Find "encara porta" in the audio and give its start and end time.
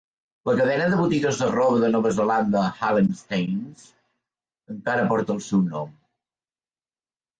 4.77-5.37